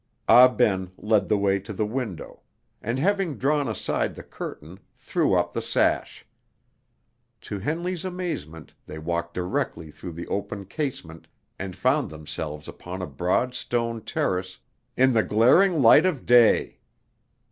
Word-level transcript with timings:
Ah 0.27 0.47
Ben 0.47 0.89
led 0.97 1.29
the 1.29 1.37
way 1.37 1.59
to 1.59 1.71
the 1.71 1.85
window, 1.85 2.41
and 2.81 2.97
having 2.97 3.37
drawn 3.37 3.67
aside 3.67 4.15
the 4.15 4.23
curtain, 4.23 4.79
threw 4.95 5.35
up 5.35 5.53
the 5.53 5.61
sash. 5.61 6.25
To 7.41 7.59
Henley's 7.59 8.03
amazement 8.03 8.73
they 8.87 8.97
walked 8.97 9.35
directly 9.35 9.91
through 9.91 10.13
the 10.13 10.25
open 10.27 10.65
casement 10.65 11.27
and 11.59 11.75
found 11.75 12.09
themselves 12.09 12.67
upon 12.67 13.03
a 13.03 13.05
broad 13.05 13.53
stone 13.53 14.01
terrace 14.01 14.57
in 14.97 15.13
the 15.13 15.21
glaring 15.21 15.77
light 15.79 16.07
of 16.07 16.25
day. 16.25 16.79